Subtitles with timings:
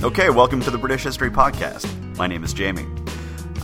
[0.00, 2.16] Okay, welcome to the British History Podcast.
[2.16, 2.86] My name is Jamie.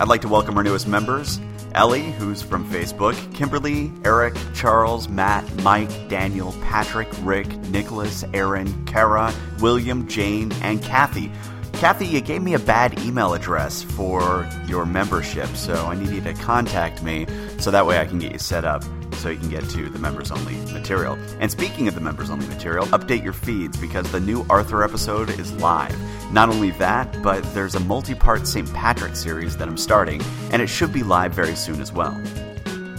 [0.01, 1.39] I'd like to welcome our newest members
[1.77, 9.33] Ellie, who's from Facebook, Kimberly, Eric, Charles, Matt, Mike, Daniel, Patrick, Rick, Nicholas, Aaron, Kara,
[9.61, 11.31] William, Jane, and Kathy.
[11.75, 16.21] Kathy, you gave me a bad email address for your membership, so I need you
[16.23, 17.27] to contact me
[17.61, 18.83] so that way I can get you set up
[19.25, 21.19] so you can get to the members only material.
[21.41, 25.31] And speaking of the members only material, update your feeds because the new Arthur episode
[25.41, 25.99] is live.
[26.31, 28.71] Not only that, but there's a multi part St.
[28.75, 30.21] Patrick series that I'm starting,
[30.53, 32.23] and it should be live very soon as well.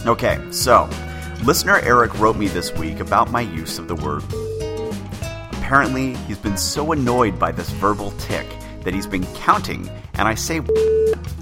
[0.04, 0.90] Okay, so
[1.44, 4.24] listener Eric wrote me this week about my use of the word.
[5.52, 8.48] Apparently, he's been so annoyed by this verbal tick
[8.80, 10.60] that he's been counting, and I say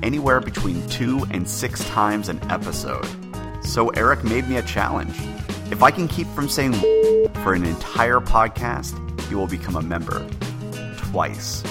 [0.02, 3.23] anywhere between two and six times an episode.
[3.64, 5.16] So Eric made me a challenge.
[5.70, 6.74] If I can keep from saying
[7.42, 8.98] for an entire podcast,
[9.30, 10.28] you will become a member
[10.98, 11.62] twice.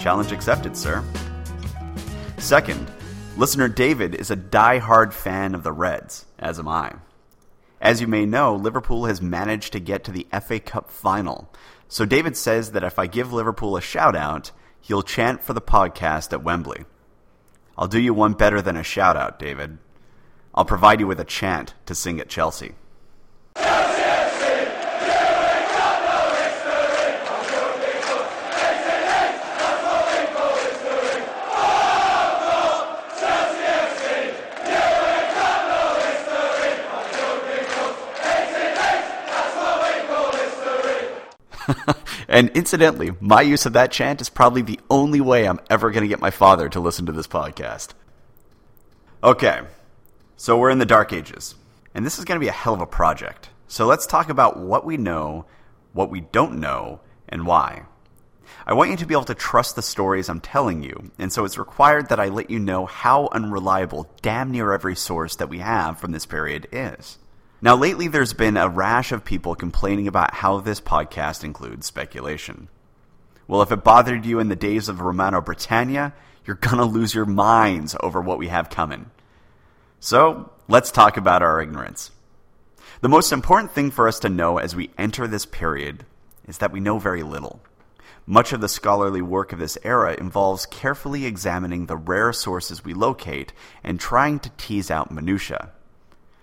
[0.00, 1.02] Challenge accepted, sir.
[2.38, 2.90] Second,
[3.36, 6.94] listener David is a die-hard fan of the Reds, as am I.
[7.80, 11.52] As you may know, Liverpool has managed to get to the FA Cup final.
[11.88, 15.60] So David says that if I give Liverpool a shout out, he'll chant for the
[15.60, 16.84] podcast at Wembley.
[17.76, 19.78] I'll do you one better than a shout out, David.
[20.58, 22.74] I'll provide you with a chant to sing at Chelsea.
[42.28, 46.02] and incidentally, my use of that chant is probably the only way I'm ever going
[46.02, 47.90] to get my father to listen to this podcast.
[49.22, 49.60] Okay,
[50.40, 51.56] so we're in the Dark Ages,
[51.96, 53.50] and this is going to be a hell of a project.
[53.66, 55.46] So let's talk about what we know,
[55.92, 57.86] what we don't know, and why.
[58.64, 61.44] I want you to be able to trust the stories I'm telling you, and so
[61.44, 65.58] it's required that I let you know how unreliable damn near every source that we
[65.58, 67.18] have from this period is.
[67.60, 72.68] Now, lately there's been a rash of people complaining about how this podcast includes speculation.
[73.48, 76.14] Well, if it bothered you in the days of Romano Britannia,
[76.46, 79.10] you're gonna lose your minds over what we have coming.
[80.00, 82.12] So, let's talk about our ignorance.
[83.00, 86.04] The most important thing for us to know as we enter this period
[86.46, 87.60] is that we know very little.
[88.24, 92.94] Much of the scholarly work of this era involves carefully examining the rare sources we
[92.94, 95.72] locate and trying to tease out minutiae.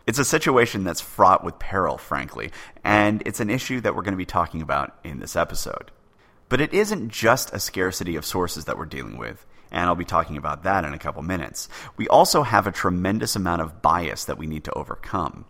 [0.06, 2.52] It's a situation that's fraught with peril, frankly,
[2.84, 5.92] and it's an issue that we're going to be talking about in this episode.
[6.50, 10.06] But it isn't just a scarcity of sources that we're dealing with, and I'll be
[10.06, 11.70] talking about that in a couple minutes.
[11.98, 15.46] We also have a tremendous amount of bias that we need to overcome.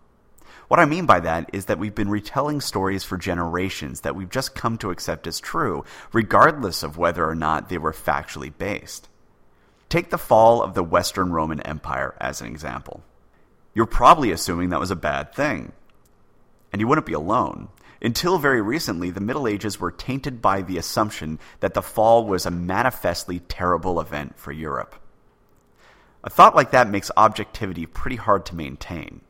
[0.68, 4.30] What I mean by that is that we've been retelling stories for generations that we've
[4.30, 9.08] just come to accept as true, regardless of whether or not they were factually based.
[9.88, 13.04] Take the fall of the Western Roman Empire as an example
[13.76, 15.74] you're probably assuming that was a bad thing.
[16.72, 17.68] And you wouldn't be alone.
[18.02, 22.46] Until very recently, the Middle Ages were tainted by the assumption that the fall was
[22.46, 24.96] a manifestly terrible event for Europe.
[26.24, 29.22] A thought like that makes objectivity pretty hard to maintain.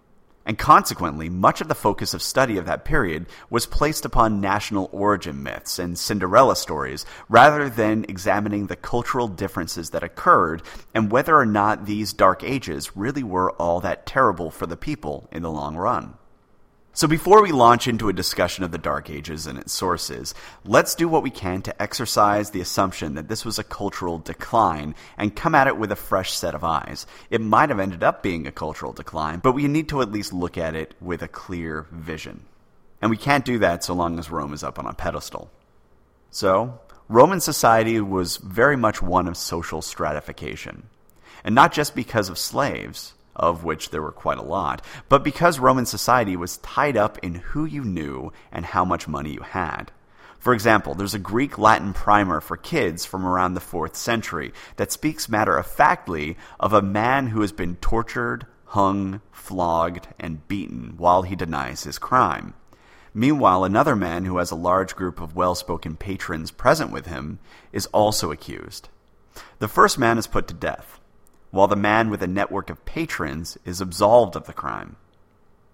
[0.46, 4.90] And consequently, much of the focus of study of that period was placed upon national
[4.92, 10.62] origin myths and Cinderella stories, rather than examining the cultural differences that occurred
[10.94, 15.28] and whether or not these dark ages really were all that terrible for the people
[15.32, 16.14] in the long run.
[16.96, 20.34] So before we launch into a discussion of the Dark Ages and its sources,
[20.64, 24.96] let's do what we can to exercise the assumption that this was a cultural decline
[25.18, 27.06] and come at it with a fresh set of eyes.
[27.30, 30.32] It might have ended up being a cultural decline, but we need to at least
[30.32, 32.46] look at it with a clear vision.
[33.02, 35.52] And we can't do that so long as Rome is up on a pedestal.
[36.32, 36.80] So,
[37.10, 40.88] Roman society was very much one of social stratification.
[41.44, 45.60] And not just because of slaves, of which there were quite a lot, but because
[45.60, 49.92] Roman society was tied up in who you knew and how much money you had.
[50.40, 54.92] For example, there's a Greek Latin primer for kids from around the 4th century that
[54.92, 60.94] speaks matter of factly of a man who has been tortured, hung, flogged, and beaten
[60.98, 62.54] while he denies his crime.
[63.12, 67.40] Meanwhile, another man who has a large group of well spoken patrons present with him
[67.72, 68.90] is also accused.
[69.60, 71.00] The first man is put to death
[71.56, 74.98] while the man with a network of patrons is absolved of the crime.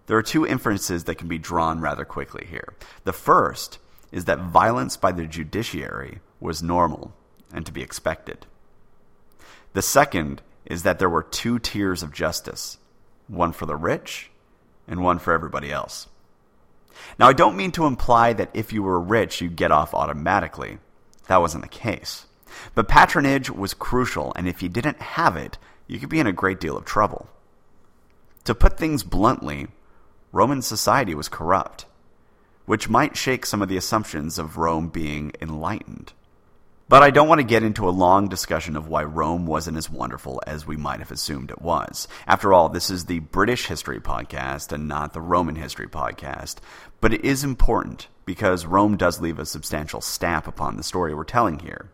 [0.05, 2.75] There are two inferences that can be drawn rather quickly here.
[3.03, 3.79] The first
[4.11, 7.15] is that violence by the judiciary was normal
[7.51, 8.45] and to be expected.
[9.73, 12.77] The second is that there were two tiers of justice
[13.27, 14.29] one for the rich
[14.87, 16.09] and one for everybody else.
[17.17, 20.77] Now, I don't mean to imply that if you were rich, you'd get off automatically.
[21.27, 22.27] that wasn't the case.
[22.75, 25.57] But patronage was crucial, and if you didn't have it,
[25.91, 27.27] you could be in a great deal of trouble.
[28.45, 29.67] To put things bluntly,
[30.31, 31.85] Roman society was corrupt,
[32.65, 36.13] which might shake some of the assumptions of Rome being enlightened.
[36.87, 39.89] But I don't want to get into a long discussion of why Rome wasn't as
[39.89, 42.07] wonderful as we might have assumed it was.
[42.25, 46.59] After all, this is the British History Podcast and not the Roman History Podcast.
[47.01, 51.25] But it is important because Rome does leave a substantial stamp upon the story we're
[51.25, 51.91] telling here.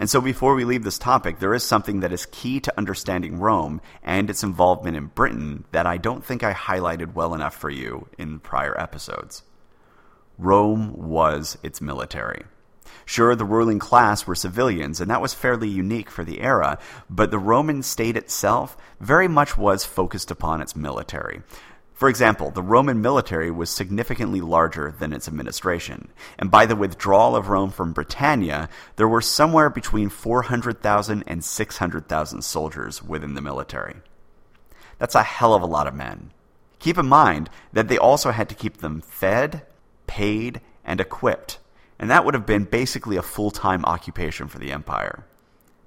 [0.00, 3.40] And so before we leave this topic, there is something that is key to understanding
[3.40, 7.68] Rome and its involvement in Britain that I don't think I highlighted well enough for
[7.68, 9.42] you in prior episodes.
[10.38, 12.44] Rome was its military.
[13.04, 16.78] Sure, the ruling class were civilians, and that was fairly unique for the era,
[17.10, 21.42] but the Roman state itself very much was focused upon its military.
[21.98, 26.08] For example, the Roman military was significantly larger than its administration,
[26.38, 32.42] and by the withdrawal of Rome from Britannia, there were somewhere between 400,000 and 600,000
[32.42, 33.96] soldiers within the military.
[34.98, 36.30] That's a hell of a lot of men.
[36.78, 39.66] Keep in mind that they also had to keep them fed,
[40.06, 41.58] paid, and equipped
[41.98, 45.26] and that would have been basically a full time occupation for the empire.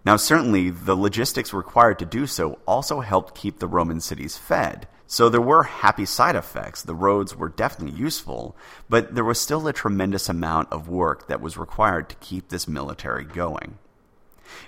[0.04, 4.88] Now, certainly, the logistics required to do so also helped keep the Roman cities fed.
[5.12, 6.84] So there were happy side effects.
[6.84, 8.56] The roads were definitely useful,
[8.88, 12.66] but there was still a tremendous amount of work that was required to keep this
[12.66, 13.78] military going.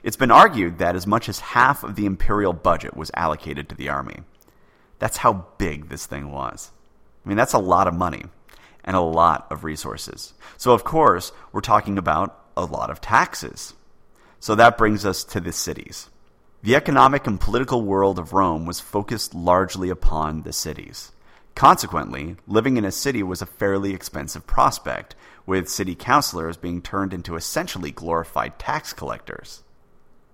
[0.03, 3.75] It's been argued that as much as half of the imperial budget was allocated to
[3.75, 4.23] the army.
[4.99, 6.71] That's how big this thing was.
[7.25, 8.25] I mean, that's a lot of money
[8.83, 10.33] and a lot of resources.
[10.57, 13.75] So, of course, we're talking about a lot of taxes.
[14.41, 16.09] So that brings us to the cities.
[16.63, 21.11] The economic and political world of Rome was focused largely upon the cities.
[21.55, 25.13] Consequently, living in a city was a fairly expensive prospect,
[25.45, 29.61] with city councilors being turned into essentially glorified tax collectors.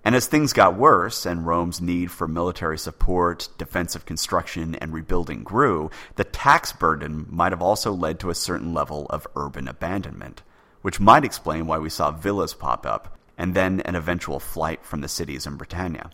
[0.05, 5.43] And as things got worse and Rome's need for military support, defensive construction, and rebuilding
[5.43, 10.43] grew, the tax burden might have also led to a certain level of urban abandonment,
[10.83, 14.99] which might explain why we saw villas pop up, and then an eventual flight from
[14.99, 16.11] the cities in Britannia.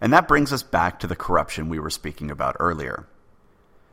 [0.00, 3.08] And that brings us back to the corruption we were speaking about earlier.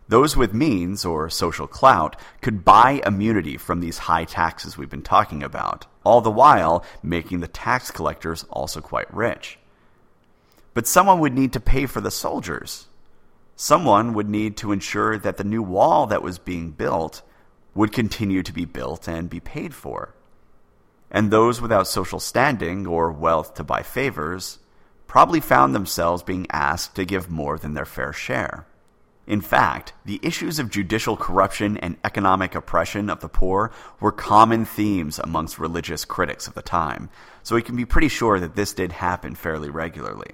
[0.07, 5.01] Those with means or social clout could buy immunity from these high taxes we've been
[5.01, 9.57] talking about, all the while making the tax collectors also quite rich.
[10.75, 12.87] But someone would need to pay for the soldiers.
[13.55, 17.23] Someone would need to ensure that the new wall that was being built
[17.73, 20.13] would continue to be built and be paid for.
[21.13, 24.59] And those without social standing or wealth to buy favors
[25.07, 28.65] probably found themselves being asked to give more than their fair share.
[29.25, 33.71] In fact, the issues of judicial corruption and economic oppression of the poor
[34.01, 37.09] were common themes amongst religious critics of the time,
[37.41, 40.31] so we can be pretty sure that this did happen fairly regularly.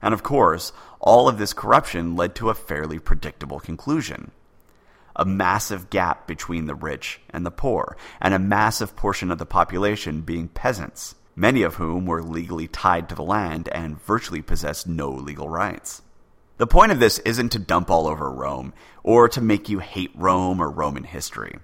[0.00, 4.32] And of course, all of this corruption led to a fairly predictable conclusion.
[5.16, 9.46] A massive gap between the rich and the poor, and a massive portion of the
[9.46, 14.86] population being peasants, many of whom were legally tied to the land and virtually possessed
[14.86, 16.02] no legal rights.
[16.58, 18.72] The point of this isn't to dump all over Rome,
[19.02, 21.58] or to make you hate Rome or Roman history.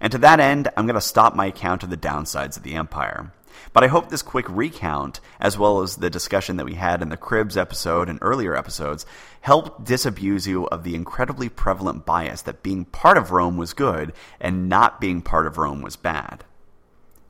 [0.00, 2.74] And to that end, I'm going to stop my account of the downsides of the
[2.74, 3.32] empire.
[3.72, 7.08] But I hope this quick recount, as well as the discussion that we had in
[7.08, 9.06] the Cribs episode and earlier episodes,
[9.40, 14.12] helped disabuse you of the incredibly prevalent bias that being part of Rome was good
[14.40, 16.44] and not being part of Rome was bad.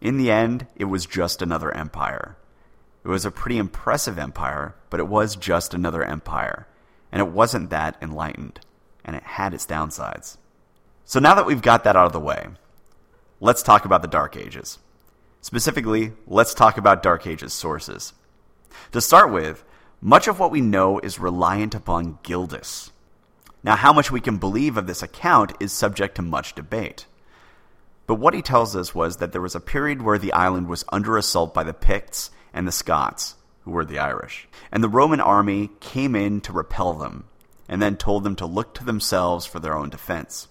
[0.00, 2.36] In the end, it was just another empire.
[3.04, 6.66] It was a pretty impressive empire, but it was just another empire
[7.14, 8.58] and it wasn't that enlightened,
[9.04, 10.36] and it had its downsides.
[11.04, 12.48] So now that we've got that out of the way,
[13.38, 14.80] let's talk about the Dark Ages.
[15.44, 18.14] Specifically, let's talk about Dark Ages sources.
[18.92, 19.62] To start with,
[20.00, 22.92] much of what we know is reliant upon Gildas.
[23.62, 27.04] Now, how much we can believe of this account is subject to much debate.
[28.06, 30.86] But what he tells us was that there was a period where the island was
[30.90, 33.34] under assault by the Picts and the Scots,
[33.64, 34.48] who were the Irish.
[34.72, 37.24] And the Roman army came in to repel them,
[37.68, 40.48] and then told them to look to themselves for their own defense.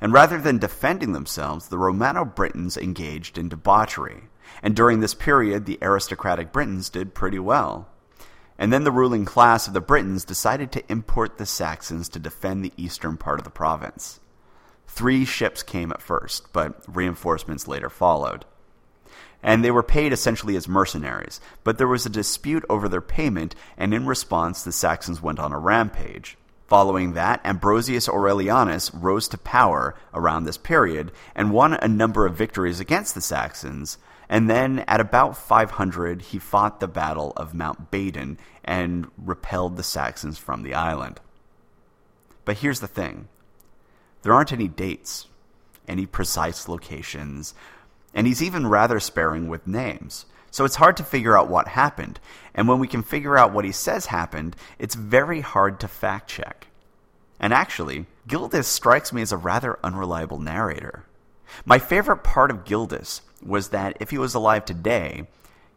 [0.00, 4.24] And rather than defending themselves, the Romano Britons engaged in debauchery.
[4.62, 7.88] And during this period, the aristocratic Britons did pretty well.
[8.58, 12.64] And then the ruling class of the Britons decided to import the Saxons to defend
[12.64, 14.20] the eastern part of the province.
[14.86, 18.44] Three ships came at first, but reinforcements later followed
[19.44, 21.38] and they were paid essentially as mercenaries.
[21.62, 25.52] But there was a dispute over their payment, and in response, the Saxons went on
[25.52, 26.38] a rampage.
[26.66, 32.36] Following that, Ambrosius Aurelianus rose to power around this period and won a number of
[32.36, 37.90] victories against the Saxons, And then at about 500, he fought the Battle of Mount
[37.90, 41.20] Badon and repelled the Saxons from the island.
[42.46, 43.28] But here's the thing
[44.22, 45.26] there aren't any dates,
[45.86, 47.54] any precise locations,
[48.14, 50.24] and he's even rather sparing with names.
[50.54, 52.20] So it's hard to figure out what happened.
[52.54, 56.30] And when we can figure out what he says happened, it's very hard to fact
[56.30, 56.68] check.
[57.40, 61.06] And actually, Gildas strikes me as a rather unreliable narrator.
[61.64, 65.26] My favorite part of Gildas was that if he was alive today,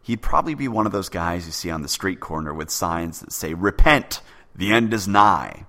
[0.04, 3.22] he'd probably be one of those guys you see on the street corner with signs
[3.22, 4.22] that say, Repent,
[4.56, 5.66] the end is nigh.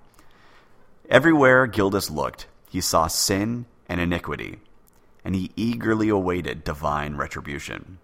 [1.09, 4.59] Everywhere Gildas looked, he saw sin and iniquity,
[5.25, 8.00] and he eagerly awaited divine retribution.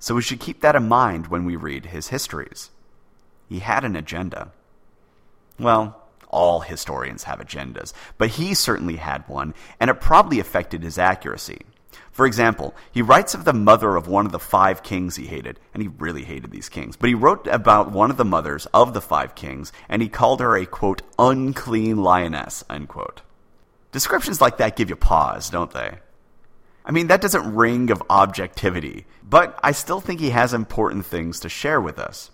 [0.00, 2.70] So we should keep that in mind when we read his histories.
[3.48, 4.50] He had an agenda.
[5.58, 10.98] Well, all historians have agendas, but he certainly had one, and it probably affected his
[10.98, 11.60] accuracy.
[12.12, 15.60] For example, he writes of the mother of one of the five kings he hated,
[15.74, 16.96] and he really hated these kings.
[16.96, 20.40] But he wrote about one of the mothers of the five kings, and he called
[20.40, 23.22] her a, quote, unclean lioness, unquote.
[23.92, 25.98] Descriptions like that give you pause, don't they?
[26.84, 31.40] I mean, that doesn't ring of objectivity, but I still think he has important things
[31.40, 32.30] to share with us.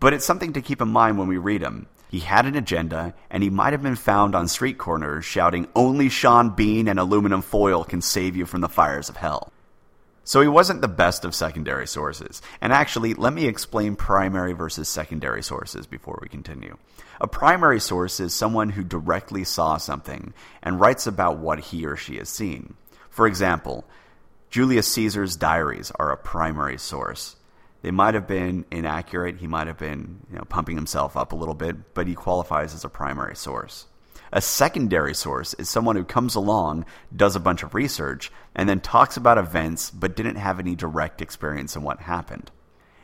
[0.00, 1.86] But it's something to keep in mind when we read him.
[2.10, 6.08] He had an agenda, and he might have been found on street corners shouting, Only
[6.08, 9.52] Sean Bean and aluminum foil can save you from the fires of hell.
[10.22, 12.42] So he wasn't the best of secondary sources.
[12.60, 16.78] And actually, let me explain primary versus secondary sources before we continue.
[17.20, 20.34] A primary source is someone who directly saw something
[20.64, 22.74] and writes about what he or she has seen.
[23.16, 23.86] For example,
[24.50, 27.36] Julius Caesar's diaries are a primary source.
[27.80, 29.38] They might have been inaccurate.
[29.38, 32.74] He might have been you know, pumping himself up a little bit, but he qualifies
[32.74, 33.86] as a primary source.
[34.34, 36.84] A secondary source is someone who comes along,
[37.16, 41.22] does a bunch of research, and then talks about events but didn't have any direct
[41.22, 42.50] experience in what happened.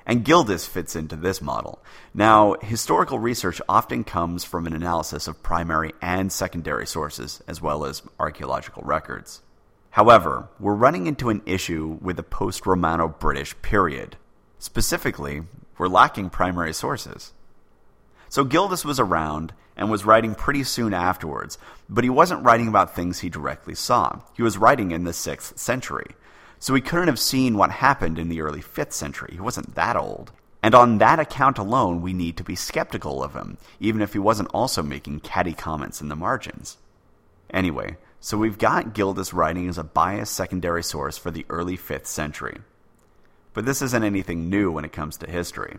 [0.04, 1.82] And Gildas fits into this model.
[2.12, 7.86] Now, historical research often comes from an analysis of primary and secondary sources, as well
[7.86, 9.40] as archaeological records.
[9.92, 14.16] However, we're running into an issue with the post Romano British period.
[14.58, 15.42] Specifically,
[15.76, 17.34] we're lacking primary sources.
[18.30, 21.58] So Gildas was around and was writing pretty soon afterwards,
[21.90, 24.20] but he wasn't writing about things he directly saw.
[24.34, 26.14] He was writing in the 6th century.
[26.58, 29.32] So he couldn't have seen what happened in the early 5th century.
[29.32, 30.32] He wasn't that old.
[30.62, 34.18] And on that account alone, we need to be skeptical of him, even if he
[34.18, 36.78] wasn't also making catty comments in the margins.
[37.50, 42.06] Anyway, so we've got Gildas writing as a biased secondary source for the early 5th
[42.06, 42.60] century.
[43.52, 45.78] But this isn't anything new when it comes to history.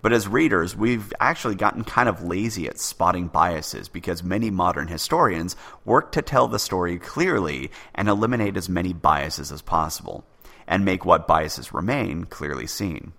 [0.00, 4.86] But as readers, we've actually gotten kind of lazy at spotting biases because many modern
[4.86, 10.24] historians work to tell the story clearly and eliminate as many biases as possible,
[10.68, 13.14] and make what biases remain clearly seen.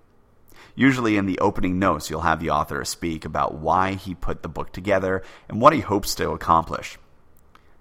[0.75, 4.49] Usually, in the opening notes, you'll have the author speak about why he put the
[4.49, 6.97] book together and what he hopes to accomplish.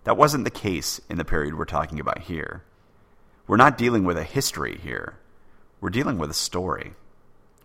[0.05, 2.63] That wasn't the case in the period we're talking about here.
[3.47, 5.19] We're not dealing with a history here
[5.85, 6.95] we're dealing with a story.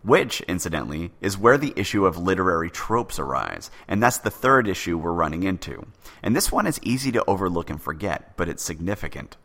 [0.02, 4.98] Which, incidentally, is where the issue of literary tropes arise, and that's the third issue
[4.98, 5.86] we're running into.
[6.22, 9.38] And this one is easy to overlook and forget, but it's significant.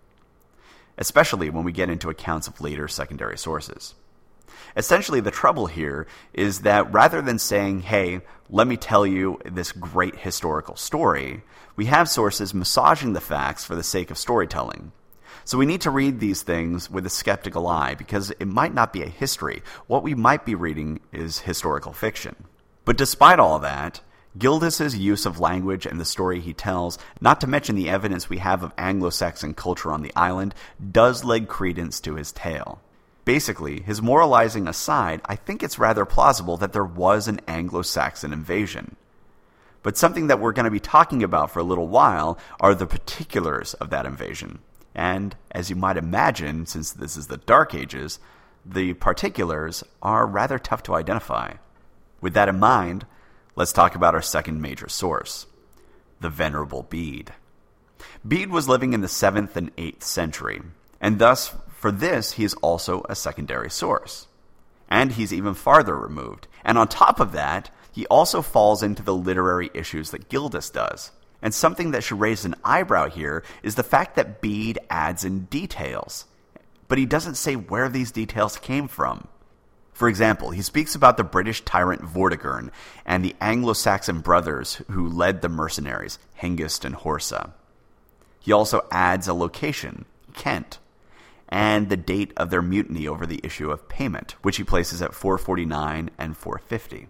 [0.97, 3.95] Especially when we get into accounts of later secondary sources.
[4.75, 9.71] Essentially, the trouble here is that rather than saying, hey, let me tell you this
[9.71, 11.43] great historical story,
[11.75, 14.91] we have sources massaging the facts for the sake of storytelling.
[15.43, 18.91] So we need to read these things with a skeptical eye because it might not
[18.91, 19.61] be a history.
[19.87, 22.35] What we might be reading is historical fiction.
[22.83, 24.01] But despite all that,
[24.37, 28.39] Gildas's use of language and the story he tells, not to mention the evidence we
[28.39, 30.53] have of Anglo-Saxon culture on the island,
[30.91, 32.81] does lend credence to his tale.
[33.25, 38.95] Basically, his moralizing aside, I think it's rather plausible that there was an Anglo-Saxon invasion.
[39.81, 42.87] But something that we're going to be talking about for a little while are the
[42.87, 44.59] particulars of that invasion.
[44.93, 48.19] And as you might imagine, since this is the Dark Ages,
[48.65, 51.53] the particulars are rather tough to identify.
[52.21, 53.05] With that in mind,
[53.55, 55.47] let's talk about our second major source
[56.21, 57.33] the Venerable Bede.
[58.25, 60.61] Bede was living in the 7th and 8th century,
[61.01, 61.53] and thus,
[61.85, 64.25] for this, he is also a secondary source.
[64.89, 66.47] And he's even farther removed.
[66.63, 71.11] And on top of that, he also falls into the literary issues that Gildas does.
[71.43, 75.41] And something that should raise an eyebrow here is the fact that Bede adds in
[75.41, 76.25] details,
[76.87, 79.27] but he doesn't say where these details came from.
[79.93, 82.71] For example, he speaks about the British tyrant Vortigern
[83.05, 87.51] and the Anglo Saxon brothers who led the mercenaries, Hengist and Horsa.
[88.39, 90.79] He also adds a location, Kent,
[91.49, 95.13] and the date of their mutiny over the issue of payment, which he places at
[95.13, 97.07] 449 and 450.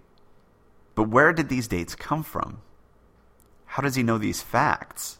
[0.93, 2.61] But where did these dates come from?
[3.65, 5.19] How does he know these facts?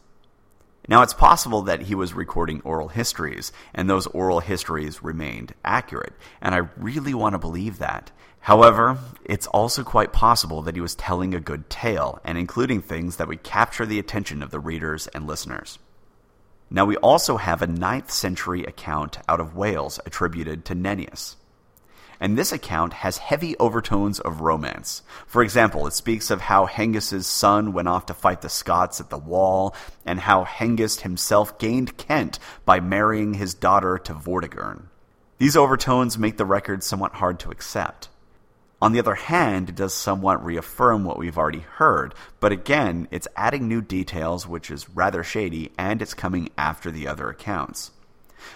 [0.88, 6.12] Now, it's possible that he was recording oral histories, and those oral histories remained accurate,
[6.40, 8.12] and I really want to believe that.
[8.38, 13.16] However, it's also quite possible that he was telling a good tale, and including things
[13.16, 15.80] that would capture the attention of the readers and listeners.
[16.70, 21.36] Now, we also have a 9th century account out of Wales attributed to Nennius
[22.20, 25.02] and this account has heavy overtones of romance.
[25.26, 29.10] For example, it speaks of how Hengist's son went off to fight the Scots at
[29.10, 34.84] the Wall, and how Hengist himself gained Kent by marrying his daughter to Vortigern.
[35.38, 38.08] These overtones make the record somewhat hard to accept.
[38.80, 43.26] On the other hand, it does somewhat reaffirm what we've already heard, but again, it's
[43.34, 47.92] adding new details which is rather shady, and it's coming after the other accounts.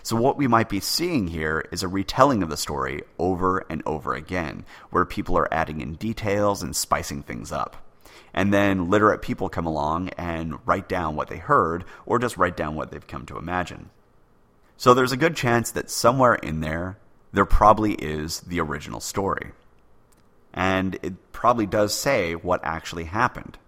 [0.02, 3.82] So, what we might be seeing here is a retelling of the story over and
[3.86, 7.78] over again, where people are adding in details and spicing things up.
[8.34, 12.58] And then literate people come along and write down what they heard, or just write
[12.58, 13.88] down what they've come to imagine.
[14.76, 16.98] So, there's a good chance that somewhere in there,
[17.32, 19.52] there probably is the original story.
[20.52, 23.58] And it probably does say what actually happened.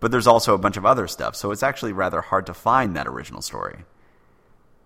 [0.00, 2.96] But there's also a bunch of other stuff, so it's actually rather hard to find
[2.96, 3.84] that original story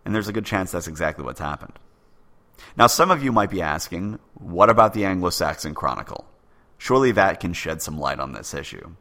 [0.07, 1.81] and there's a good chance that's exactly what's happened.
[2.77, 6.25] Now, some of you might be asking, what about the Anglo Saxon Chronicle?
[6.79, 8.95] Surely that can shed some light on this issue.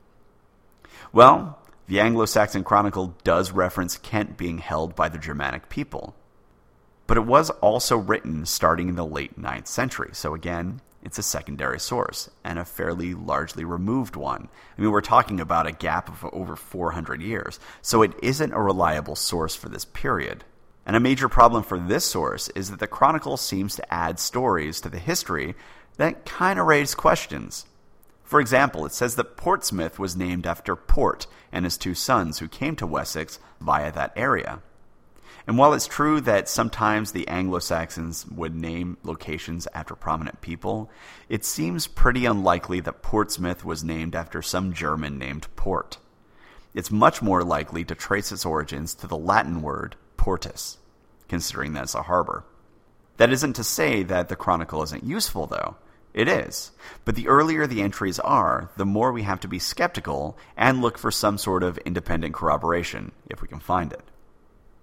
[1.14, 6.16] Well, the Anglo Saxon Chronicle does reference Kent being held by the Germanic people.
[7.06, 11.24] But it was also written starting in the late 9th century, so again, it's a
[11.24, 14.50] secondary source, and a fairly largely removed one.
[14.76, 18.62] I mean, we're talking about a gap of over 400 years, so it isn't a
[18.62, 20.44] reliable source for this period.
[20.84, 24.82] And a major problem for this source is that the Chronicle seems to add stories
[24.82, 25.54] to the history
[25.98, 27.68] that kind of raise questions.
[28.24, 32.48] For example, it says that Portsmouth was named after Port and his two sons who
[32.48, 34.64] came to Wessex via that area.
[35.48, 40.90] And while it's true that sometimes the Anglo Saxons would name locations after prominent people,
[41.30, 45.98] it seems pretty unlikely that Portsmouth was named after some German named Port.
[46.74, 50.78] It's much more likely to trace its origins to the Latin word portus,
[51.28, 52.44] considering that it's a harbor.
[53.18, 55.76] That isn't to say that the chronicle isn't useful, though.
[56.14, 56.72] It is.
[57.04, 60.98] But the earlier the entries are, the more we have to be skeptical and look
[60.98, 64.04] for some sort of independent corroboration, if we can find it.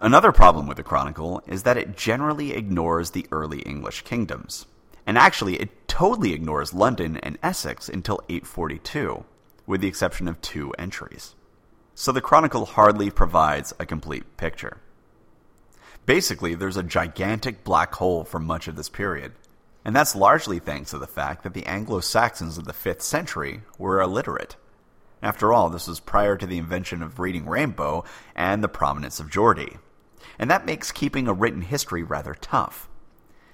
[0.03, 4.67] Another problem with the Chronicle is that it generally ignores the early English kingdoms.
[5.07, 9.25] And actually, it totally ignores London and Essex until 842,
[9.65, 11.37] with the exception of two entries.
[11.95, 14.79] So the Chronicle hardly provides a complete picture.
[16.05, 19.31] Basically, there's a gigantic black hole for much of this period.
[19.85, 23.63] And that's largely thanks to the fact that the Anglo Saxons of the 5th century
[23.79, 24.57] were illiterate.
[25.23, 28.03] After all, this was prior to the invention of reading Rainbow
[28.35, 29.77] and the prominence of Geordie.
[30.39, 32.89] And that makes keeping a written history rather tough.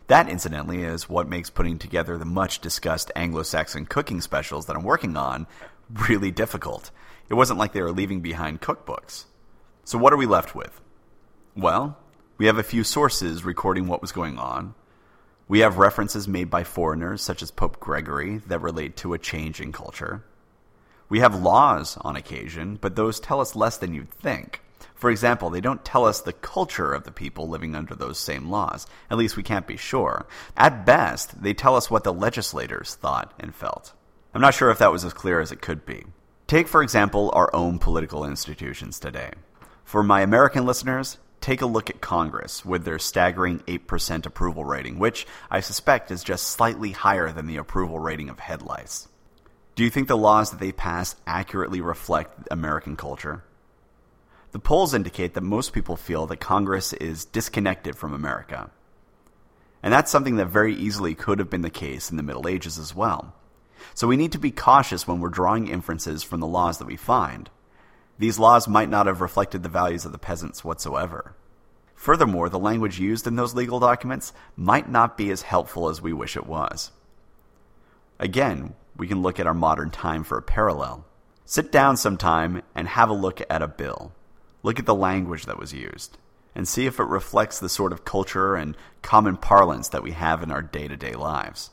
[0.09, 4.77] That, incidentally, is what makes putting together the much discussed Anglo Saxon cooking specials that
[4.77, 5.47] I'm working on
[5.93, 6.91] really difficult.
[7.29, 9.25] It wasn't like they were leaving behind cookbooks.
[9.85, 10.81] So, what are we left with?
[11.55, 11.99] Well,
[12.39, 14.75] we have a few sources recording what was going on.
[15.47, 19.61] We have references made by foreigners, such as Pope Gregory, that relate to a change
[19.61, 20.25] in culture.
[21.09, 24.61] We have laws on occasion, but those tell us less than you'd think.
[24.95, 28.51] For example, they don't tell us the culture of the people living under those same
[28.51, 28.87] laws.
[29.11, 30.27] At least we can't be sure.
[30.57, 33.93] At best, they tell us what the legislators thought and felt.
[34.35, 36.05] I'm not sure if that was as clear as it could be.
[36.47, 39.33] Take, for example, our own political institutions today.
[39.85, 44.99] For my American listeners, take a look at Congress with their staggering 8% approval rating,
[44.99, 49.09] which I suspect is just slightly higher than the approval rating of headlights.
[49.75, 53.45] Do you think the laws that they pass accurately reflect American culture?
[54.53, 58.71] The polls indicate that most people feel that Congress is disconnected from America.
[59.83, 62.79] And that's something that very easily could have been the case in the Middle Ages
[62.79, 63.35] as well.
[63.95, 66.97] So we need to be cautious when we're drawing inferences from the laws that we
[66.97, 67.51] find.
[68.19, 71.35] These laws might not have reflected the values of the peasants whatsoever.
[71.95, 76.13] Furthermore, the language used in those legal documents might not be as helpful as we
[76.13, 76.91] wish it was.
[78.19, 81.05] Again, we can look at our modern time for a parallel.
[81.45, 84.13] Sit down sometime and have a look at a bill.
[84.63, 86.19] Look at the language that was used
[86.55, 90.43] and see if it reflects the sort of culture and common parlance that we have
[90.43, 91.71] in our day to day lives.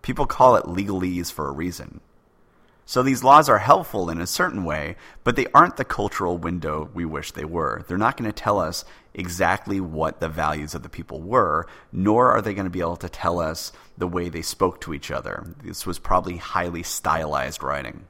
[0.00, 2.00] People call it legalese for a reason.
[2.86, 6.88] So these laws are helpful in a certain way, but they aren't the cultural window
[6.94, 7.84] we wish they were.
[7.86, 12.32] They're not going to tell us exactly what the values of the people were, nor
[12.32, 15.10] are they going to be able to tell us the way they spoke to each
[15.10, 15.54] other.
[15.62, 18.06] This was probably highly stylized writing.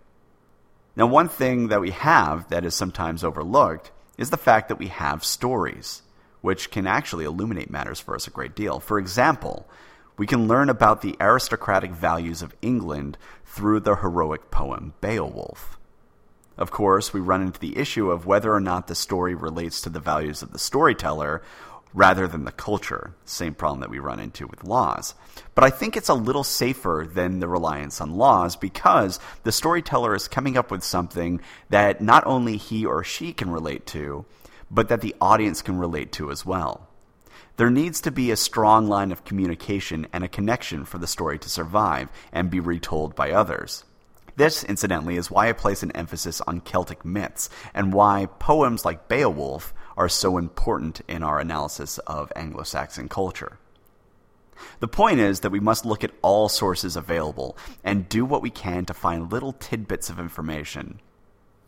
[0.99, 4.89] Now, one thing that we have that is sometimes overlooked is the fact that we
[4.89, 6.03] have stories,
[6.41, 8.81] which can actually illuminate matters for us a great deal.
[8.81, 9.69] For example,
[10.17, 15.79] we can learn about the aristocratic values of England through the heroic poem Beowulf.
[16.57, 19.91] Of course, we run into the issue of whether or not the story relates to
[19.91, 21.43] the values of the storyteller
[21.95, 23.15] rather than the culture.
[23.25, 25.15] Same problem that we run into with laws.
[25.55, 30.15] But I think it's a little safer than the reliance on laws because the storyteller
[30.15, 34.25] is coming up with something that not only he or she can relate to,
[34.71, 36.89] but that the audience can relate to as well.
[37.57, 41.39] There needs to be a strong line of communication and a connection for the story
[41.41, 43.85] to survive and be retold by others.
[44.37, 49.09] This, incidentally, is why I place an emphasis on Celtic myths and why poems like
[49.09, 53.59] Beowulf are so important in our analysis of Anglo Saxon culture.
[54.79, 58.51] The point is that we must look at all sources available and do what we
[58.51, 61.01] can to find little tidbits of information.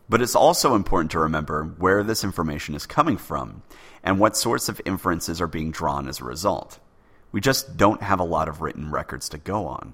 [0.07, 3.63] But it's also important to remember where this information is coming from
[4.01, 6.79] and what sorts of inferences are being drawn as a result.
[7.33, 9.93] We just don't have a lot of written records to go on.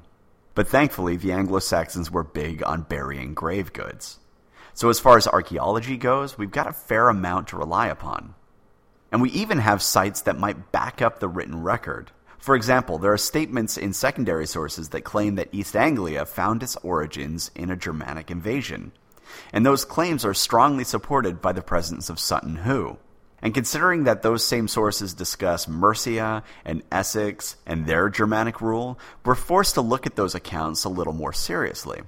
[0.56, 4.20] But thankfully, the Anglo Saxons were big on burying grave goods.
[4.78, 8.36] So, as far as archaeology goes, we've got a fair amount to rely upon.
[9.12, 12.12] And we even have sites that might back up the written record.
[12.38, 16.76] For example, there are statements in secondary sources that claim that East Anglia found its
[16.84, 18.92] origins in a Germanic invasion,
[19.52, 23.00] and those claims are strongly supported by the presence of Sutton Hoo.
[23.42, 29.34] And considering that those same sources discuss Mercia and Essex and their Germanic rule, we're
[29.34, 32.04] forced to look at those accounts a little more seriously.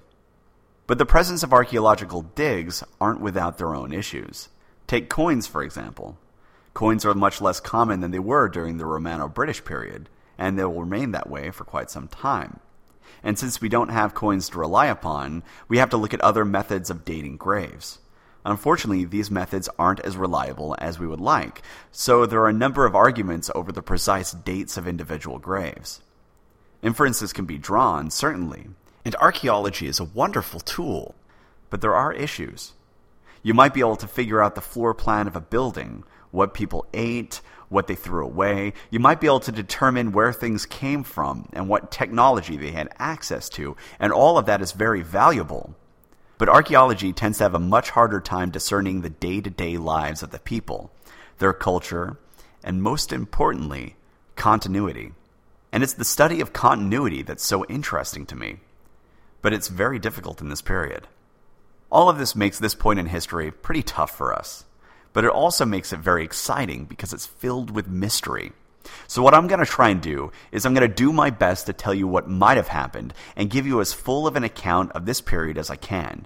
[0.90, 4.50] But the presence of archaeological digs aren't without their own issues.
[4.88, 6.18] Take coins, for example.
[6.74, 10.66] Coins are much less common than they were during the Romano British period, and they
[10.66, 12.60] will remain that way for quite some time.
[13.22, 16.44] And since we don't have coins to rely upon, we have to look at other
[16.44, 18.00] methods of dating graves.
[18.44, 22.88] Unfortunately, these methods aren't as reliable as we would like, so there are a number
[22.88, 26.02] of arguments over the precise dates of individual graves.
[26.82, 28.70] Inferences can be drawn, certainly,
[29.06, 31.16] and archaeology is a wonderful tool,
[31.70, 32.74] but there are issues.
[33.42, 36.86] You might be able to figure out the floor plan of a building, what people
[36.94, 38.74] ate, what they threw away.
[38.90, 42.90] You might be able to determine where things came from and what technology they had
[42.98, 45.76] access to, and all of that is very valuable.
[46.38, 50.24] But archaeology tends to have a much harder time discerning the day to day lives
[50.24, 50.92] of the people,
[51.38, 52.18] their culture,
[52.64, 53.96] and most importantly,
[54.36, 55.12] continuity.
[55.72, 58.60] And it's the study of continuity that's so interesting to me.
[59.42, 61.08] But it's very difficult in this period.
[61.92, 64.66] All of this makes this point in history pretty tough for us
[65.14, 68.52] but it also makes it very exciting because it's filled with mystery.
[69.08, 71.66] So, what I'm going to try and do is I'm going to do my best
[71.66, 74.92] to tell you what might have happened and give you as full of an account
[74.94, 76.26] of this period as I can.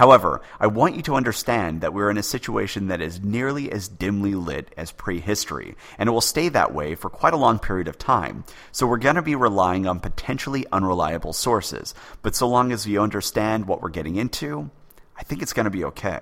[0.00, 3.86] However, I want you to understand that we're in a situation that is nearly as
[3.86, 7.86] dimly lit as prehistory, and it will stay that way for quite a long period
[7.86, 8.44] of time.
[8.72, 12.98] So we're going to be relying on potentially unreliable sources, but so long as you
[13.02, 14.70] understand what we're getting into,
[15.18, 16.20] I think it's going to be okay.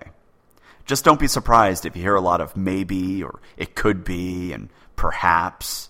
[0.85, 4.53] Just don't be surprised if you hear a lot of maybe or it could be
[4.53, 5.89] and perhaps.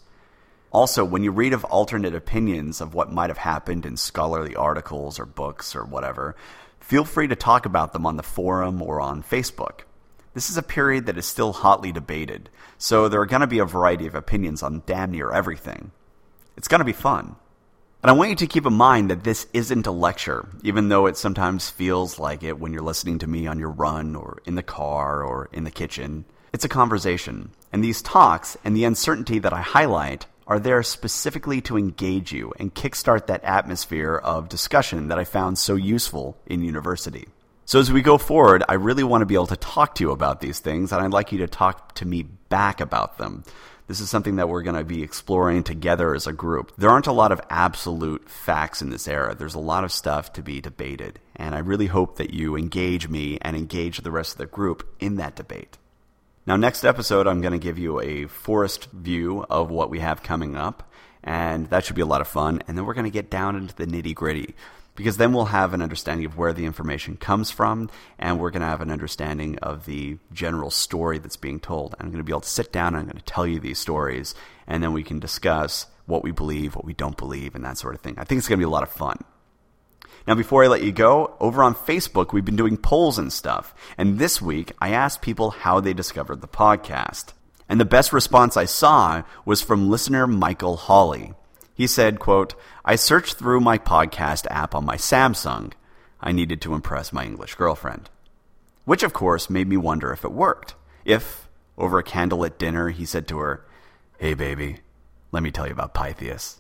[0.71, 5.19] Also, when you read of alternate opinions of what might have happened in scholarly articles
[5.19, 6.37] or books or whatever,
[6.89, 9.81] feel free to talk about them on the forum or on Facebook.
[10.33, 12.49] This is a period that is still hotly debated,
[12.79, 15.91] so there are going to be a variety of opinions on damn near everything.
[16.57, 17.37] It's going to be fun.
[18.03, 21.05] And I want you to keep in mind that this isn't a lecture, even though
[21.05, 24.55] it sometimes feels like it when you're listening to me on your run or in
[24.55, 26.25] the car or in the kitchen.
[26.55, 27.51] It's a conversation.
[27.71, 32.53] And these talks and the uncertainty that I highlight are there specifically to engage you
[32.59, 37.29] and kickstart that atmosphere of discussion that I found so useful in university.
[37.67, 40.11] So as we go forward, I really want to be able to talk to you
[40.11, 43.45] about these things, and I'd like you to talk to me back about them.
[43.89, 46.73] This is something that we're going to be exploring together as a group.
[46.79, 49.35] There aren't a lot of absolute facts in this era.
[49.35, 51.21] There's a lot of stuff to be debated.
[51.37, 54.87] And I really hope that you engage me and engage the rest of the group
[54.99, 55.77] in that debate.
[56.49, 60.23] Now, next episode, I'm going to give you a forest view of what we have
[60.23, 60.91] coming up.
[61.23, 62.63] And that should be a lot of fun.
[62.67, 64.55] And then we're going to get down into the nitty gritty
[64.95, 68.63] because then we'll have an understanding of where the information comes from and we're going
[68.63, 71.95] to have an understanding of the general story that's being told.
[72.01, 73.79] I'm going to be able to sit down and I'm going to tell you these
[73.79, 74.35] stories
[74.67, 77.95] and then we can discuss what we believe, what we don't believe, and that sort
[77.95, 78.15] of thing.
[78.17, 79.19] I think it's going to be a lot of fun.
[80.27, 83.75] Now, before I let you go, over on Facebook, we've been doing polls and stuff.
[83.97, 87.33] And this week, I asked people how they discovered the podcast.
[87.69, 91.35] And the best response I saw was from listener Michael Hawley.
[91.75, 92.55] He said, quote,
[92.85, 95.73] I searched through my podcast app on my Samsung.
[96.21, 98.11] I needed to impress my English girlfriend.
[98.85, 100.75] Which, of course, made me wonder if it worked.
[101.05, 103.65] If, over a candlelit dinner, he said to her,
[104.19, 104.81] Hey, baby,
[105.31, 106.58] let me tell you about Pytheas.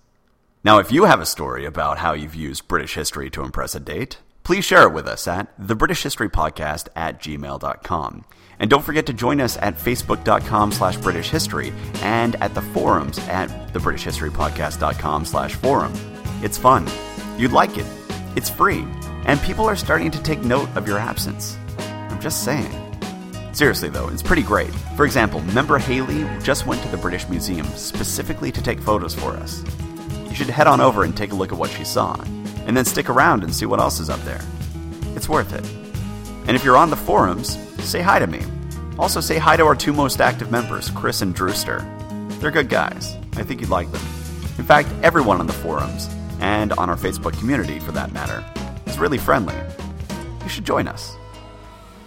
[0.68, 3.80] Now, if you have a story about how you've used British history to impress a
[3.80, 8.24] date, please share it with us at thebritishhistorypodcast at gmail.com.
[8.58, 13.18] And don't forget to join us at facebook.com slash British History and at the forums
[13.30, 15.94] at thebritishhistorypodcast.com slash forum.
[16.42, 16.86] It's fun.
[17.38, 17.86] You'd like it.
[18.36, 18.84] It's free.
[19.24, 21.56] And people are starting to take note of your absence.
[21.78, 22.70] I'm just saying.
[23.54, 24.74] Seriously, though, it's pretty great.
[24.96, 29.30] For example, member Haley just went to the British Museum specifically to take photos for
[29.30, 29.64] us.
[30.38, 32.14] Should head on over and take a look at what she saw,
[32.64, 34.40] and then stick around and see what else is up there.
[35.16, 35.66] It's worth it.
[36.46, 38.42] And if you're on the forums, say hi to me.
[39.00, 41.84] Also, say hi to our two most active members, Chris and Drewster.
[42.38, 43.16] They're good guys.
[43.34, 44.00] I think you'd like them.
[44.58, 48.44] In fact, everyone on the forums, and on our Facebook community for that matter,
[48.86, 49.56] is really friendly.
[50.44, 51.16] You should join us.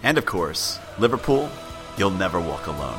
[0.02, 1.50] And of course, Liverpool,
[1.98, 2.98] you'll never walk alone.